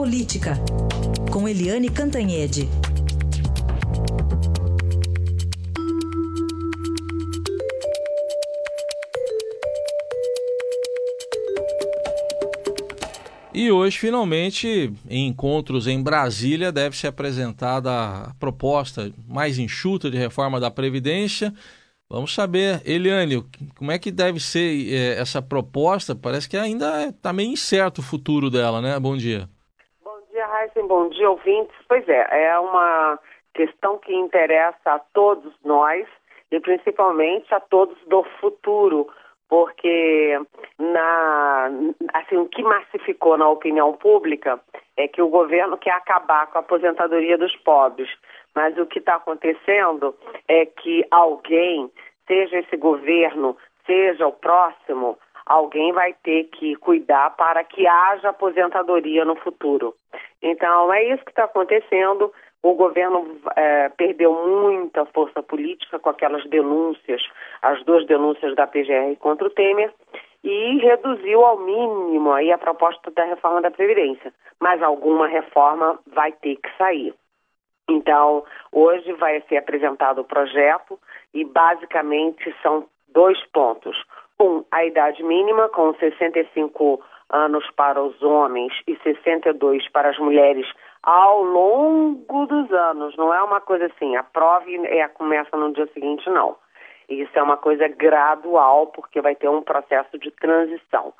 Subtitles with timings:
[0.00, 0.54] Política,
[1.30, 2.66] com Eliane Cantanhede.
[13.52, 20.16] E hoje, finalmente, em encontros em Brasília, deve ser apresentada a proposta mais enxuta de
[20.16, 21.52] reforma da Previdência.
[22.08, 23.44] Vamos saber, Eliane,
[23.76, 26.14] como é que deve ser é, essa proposta?
[26.16, 28.98] Parece que ainda está meio incerto o futuro dela, né?
[28.98, 29.46] Bom dia.
[30.80, 30.86] Heisen.
[30.86, 31.74] Bom dia, ouvintes.
[31.86, 33.18] Pois é, é uma
[33.54, 36.06] questão que interessa a todos nós
[36.50, 39.08] e principalmente a todos do futuro
[39.48, 40.38] porque
[40.78, 41.70] na,
[42.14, 44.60] assim, o que massificou na opinião pública
[44.96, 48.08] é que o governo quer acabar com a aposentadoria dos pobres.
[48.54, 50.14] Mas o que está acontecendo
[50.46, 51.90] é que alguém,
[52.28, 55.18] seja esse governo, seja o próximo,
[55.50, 59.96] alguém vai ter que cuidar para que haja aposentadoria no futuro.
[60.40, 62.32] Então, é isso que está acontecendo.
[62.62, 67.20] O governo é, perdeu muita força política com aquelas denúncias,
[67.62, 69.92] as duas denúncias da PGR contra o Temer,
[70.44, 74.32] e reduziu ao mínimo aí a proposta da reforma da Previdência.
[74.60, 77.12] Mas alguma reforma vai ter que sair.
[77.88, 80.96] Então, hoje vai ser apresentado o projeto
[81.34, 84.00] e basicamente são dois pontos.
[84.40, 90.66] Um, a idade mínima, com 65 anos para os homens e 62 para as mulheres
[91.02, 93.14] ao longo dos anos.
[93.16, 96.56] Não é uma coisa assim, a prova é, começa no dia seguinte, não.
[97.08, 101.12] Isso é uma coisa gradual, porque vai ter um processo de transição.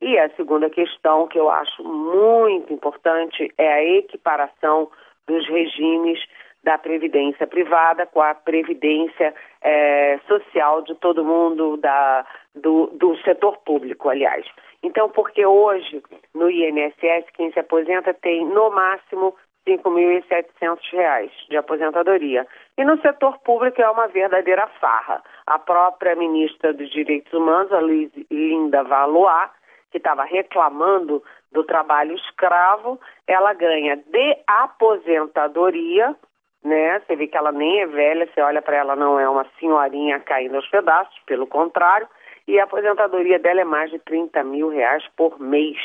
[0.00, 4.90] E a segunda questão que eu acho muito importante é a equiparação
[5.26, 6.18] dos regimes
[6.62, 13.58] da previdência privada com a previdência é, social de todo mundo, da, do, do setor
[13.58, 14.46] público, aliás.
[14.82, 16.02] Então, porque hoje
[16.34, 19.34] no INSS quem se aposenta tem no máximo
[19.66, 22.46] R$ 5.700 de aposentadoria.
[22.76, 25.22] E no setor público é uma verdadeira farra.
[25.46, 29.50] A própria ministra dos Direitos Humanos, a Luiz Linda Valois,
[29.90, 31.22] que estava reclamando
[31.52, 36.16] do trabalho escravo, ela ganha de aposentadoria,
[36.64, 37.00] né?
[37.00, 40.18] Você vê que ela nem é velha, você olha para ela, não é uma senhorinha
[40.20, 42.08] caindo aos pedaços, pelo contrário,
[42.46, 45.78] e a aposentadoria dela é mais de 30 mil reais por mês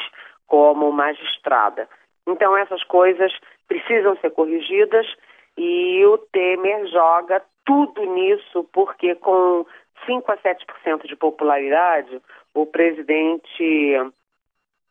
[0.47, 1.87] como magistrada.
[2.25, 3.31] Então essas coisas
[3.67, 5.05] precisam ser corrigidas
[5.57, 9.65] e o Temer joga tudo nisso porque com
[10.05, 12.21] 5 a 7% de popularidade,
[12.53, 14.11] o presidente,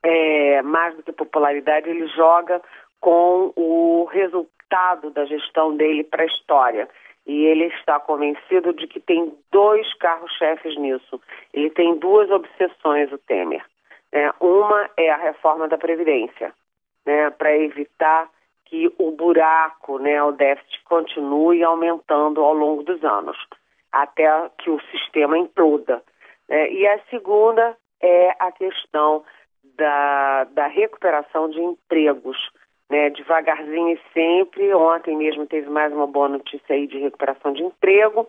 [0.02, 2.60] é, mais do que popularidade, ele joga
[3.00, 6.88] com o resultado da gestão dele para a história
[7.26, 11.20] e ele está convencido de que tem dois carros-chefes nisso.
[11.52, 13.64] Ele tem duas obsessões, o Temer.
[14.12, 16.54] É, uma é a reforma da Previdência,
[17.04, 18.30] né, para evitar
[18.64, 23.36] que o buraco, né, o déficit, continue aumentando ao longo dos anos,
[23.92, 26.02] até que o sistema imploda.
[26.48, 29.24] É, e a segunda é a questão
[29.76, 32.36] da, da recuperação de empregos
[32.90, 34.74] né, devagarzinho e sempre.
[34.74, 38.28] Ontem mesmo teve mais uma boa notícia aí de recuperação de emprego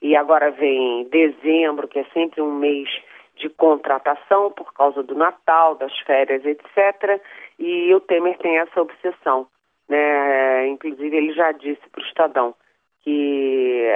[0.00, 2.88] e agora vem dezembro, que é sempre um mês
[3.36, 7.20] de contratação por causa do Natal, das férias, etc.
[7.58, 9.46] E o Temer tem essa obsessão,
[9.88, 10.66] né?
[10.68, 12.54] Inclusive ele já disse para o Estadão
[13.02, 13.88] que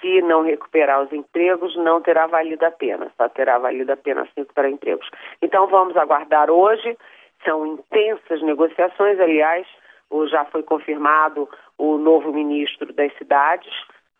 [0.00, 4.24] se não recuperar os empregos, não terá valido a pena, só terá valido a pena
[4.24, 5.08] se recuperar empregos.
[5.40, 6.96] Então vamos aguardar hoje
[7.44, 9.66] são intensas negociações, aliás,
[10.28, 13.72] já foi confirmado o novo ministro das cidades,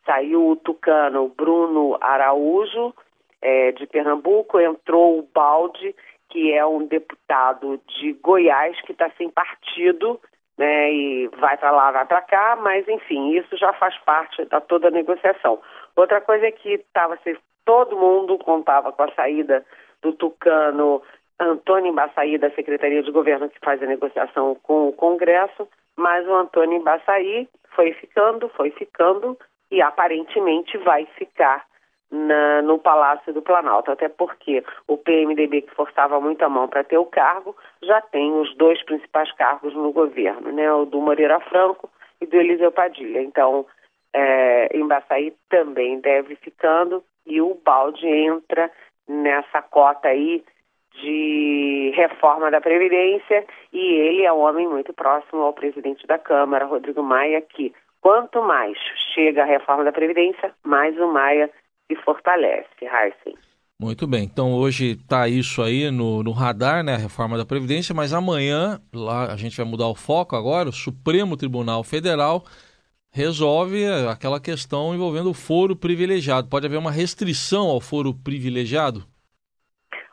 [0.06, 2.94] saiu o tucano Bruno Araújo,
[3.42, 5.94] é, de Pernambuco, entrou o Balde,
[6.28, 10.20] que é um deputado de Goiás que está sem partido,
[10.56, 14.60] né, e vai para lá, vai para cá, mas enfim, isso já faz parte da
[14.60, 15.58] toda a negociação.
[15.96, 17.18] Outra coisa é que estava
[17.64, 19.64] todo mundo contava com a saída
[20.02, 21.02] do Tucano
[21.40, 25.66] Antônio Embaçaí, da Secretaria de Governo, que faz a negociação com o Congresso,
[25.96, 29.38] mas o Antônio Embaçaí foi ficando, foi ficando
[29.70, 31.64] e aparentemente vai ficar
[32.10, 36.84] na, no Palácio do Planalto, até porque o PMDB, que forçava muito a mão para
[36.84, 41.40] ter o cargo, já tem os dois principais cargos no governo, né, o do Moreira
[41.40, 41.88] Franco
[42.20, 43.22] e do Eliseu Padilha.
[43.22, 43.64] Então,
[44.12, 48.70] é, Embaçaí também deve ficando e o balde entra
[49.08, 50.44] nessa cota aí
[51.02, 56.66] de reforma da Previdência e ele é um homem muito próximo ao presidente da Câmara,
[56.66, 58.76] Rodrigo Maia, que quanto mais
[59.14, 61.50] chega a reforma da Previdência, mais o Maia
[61.86, 62.68] se fortalece.
[62.82, 63.36] Heisen.
[63.80, 67.94] Muito bem, então hoje está isso aí no, no, radar, né, a reforma da Previdência,
[67.94, 72.44] mas amanhã, lá a gente vai mudar o foco agora, o Supremo Tribunal Federal
[73.10, 76.48] resolve aquela questão envolvendo o foro privilegiado.
[76.48, 79.04] Pode haver uma restrição ao foro privilegiado?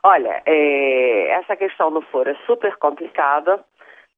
[0.09, 3.59] Olha, é, essa questão do foro é super complicada,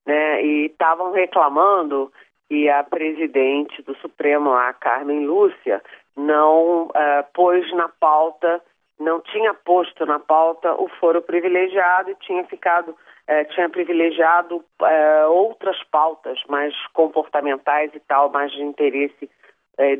[0.05, 2.13] né, e estavam reclamando
[2.47, 5.81] que a presidente do Supremo, a Carmen Lúcia,
[6.15, 6.91] não uh,
[7.33, 8.61] pôs na pauta
[8.99, 12.93] não tinha posto na pauta o foro privilegiado e tinha ficado,
[13.25, 19.29] eh, tinha privilegiado eh, outras pautas mais comportamentais e tal, mais de interesse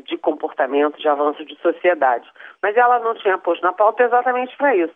[0.04, 2.30] de comportamento, de avanço de sociedade.
[2.62, 4.94] Mas ela não tinha posto na pauta exatamente para isso.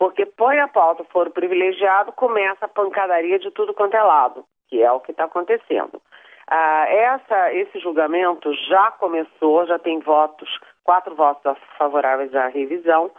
[0.00, 4.82] Porque põe a pauta foro privilegiado, começa a pancadaria de tudo quanto é lado, que
[4.82, 6.00] é o que está acontecendo.
[6.48, 10.48] Ah, essa, esse julgamento já começou, já tem votos,
[10.82, 13.10] quatro votos favoráveis à revisão,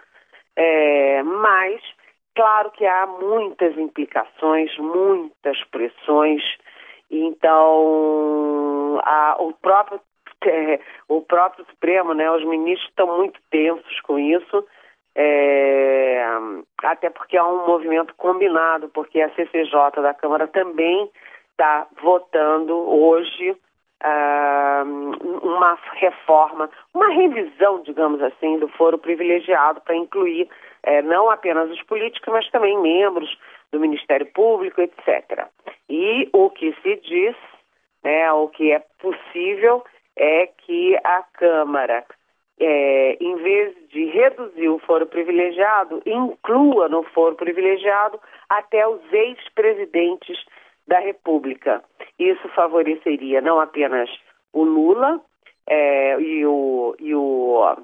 [0.56, 1.80] é, mas,
[2.34, 6.42] claro que há muitas implicações, muitas pressões,
[7.12, 10.02] então a, o próprio
[10.46, 14.66] é, o próprio Supremo, né, os ministros estão muito tensos com isso,
[15.16, 16.26] é,
[16.84, 21.10] até porque há um movimento combinado, porque a CCJ da Câmara também
[21.52, 30.50] está votando hoje uh, uma reforma, uma revisão, digamos assim, do foro privilegiado para incluir
[30.88, 33.38] uh, não apenas os políticos, mas também membros
[33.72, 35.48] do Ministério Público, etc.
[35.90, 37.36] E o que se diz,
[38.04, 39.84] né, o que é possível,
[40.18, 42.04] é que a Câmara,
[42.62, 50.38] é, em vez de reduzir o foro privilegiado, inclua no foro privilegiado até os ex-presidentes
[50.88, 51.84] da República.
[52.20, 54.10] Isso favoreceria não apenas
[54.54, 55.20] o Lula
[55.68, 57.78] é, e, o, e, o,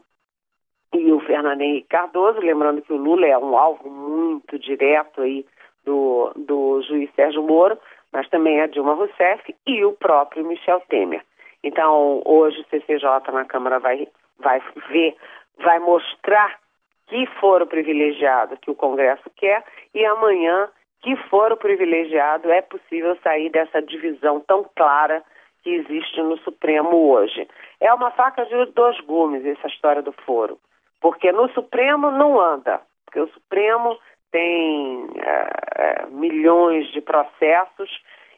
[0.94, 5.44] e o Fernando Henrique Cardoso, lembrando que o Lula é um alvo muito direto aí
[5.84, 7.80] do, do juiz Sérgio Moro,
[8.12, 11.24] mas também a Dilma Rousseff e o próprio Michel Temer.
[11.64, 14.08] Então, hoje o CCJ na Câmara vai,
[14.40, 15.16] vai ver,
[15.60, 16.60] vai mostrar
[17.08, 19.64] que foro privilegiado que o Congresso quer
[19.94, 20.70] e amanhã
[21.02, 25.24] que for o privilegiado, é possível sair dessa divisão tão clara
[25.64, 27.48] que existe no Supremo hoje.
[27.80, 30.58] É uma faca de dois gumes essa história do foro,
[31.00, 33.98] porque no Supremo não anda, porque o Supremo
[34.32, 37.90] tem é, milhões de processos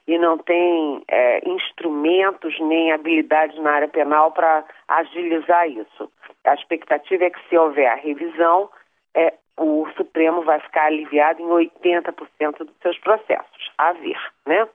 [0.07, 1.47] e não tem é,
[1.99, 6.11] instrumentos nem habilidades na área penal para agilizar isso.
[6.45, 8.69] A expectativa é que se houver a revisão,
[9.13, 14.67] é, o Supremo vai ficar aliviado em 80% dos seus processos, a ver, né?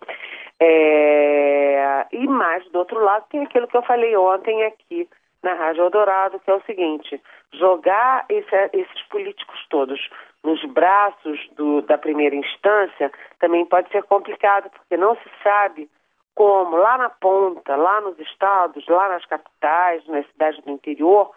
[0.61, 5.09] É, e mais, do outro lado, tem aquilo que eu falei ontem aqui
[5.43, 7.20] na Rádio Eldorado, que é o seguinte,
[7.53, 10.09] jogar esse, esses políticos todos
[10.43, 13.11] nos braços do, da primeira instância
[13.41, 15.88] também pode ser complicado, porque não se sabe
[16.35, 21.31] como lá na ponta, lá nos estados, lá nas capitais, nas cidades do interior,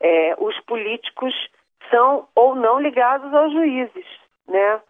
[0.00, 1.34] é, os políticos
[1.90, 4.06] são ou não ligados aos juízes,
[4.48, 4.80] né?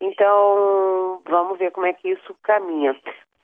[0.00, 2.94] Então, vamos ver como é que isso caminha.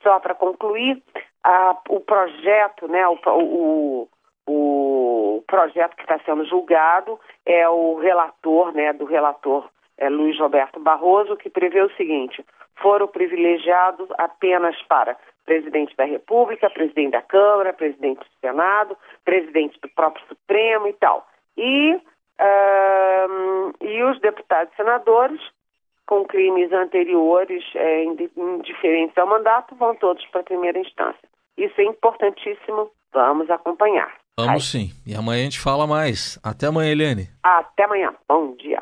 [0.03, 1.01] Só para concluir,
[1.43, 4.09] a, o projeto, né, o, o,
[4.47, 9.67] o projeto que está sendo julgado é o relator, né, do relator
[9.97, 12.45] é, Luiz Roberto Barroso, que prevê o seguinte:
[12.81, 19.89] foram privilegiados apenas para presidente da República, presidente da Câmara, presidente do Senado, presidente do
[19.89, 21.27] próprio Supremo e tal.
[21.57, 22.01] E
[22.39, 25.39] Uh, e os deputados e senadores,
[26.05, 31.29] com crimes anteriores é, indiferentes ao mandato, vão todos para a primeira instância.
[31.57, 34.11] Isso é importantíssimo, vamos acompanhar.
[34.37, 34.89] Vamos sim.
[35.05, 36.39] E amanhã a gente fala mais.
[36.43, 37.29] Até amanhã, Eliane.
[37.43, 38.13] Até amanhã.
[38.27, 38.81] Bom dia.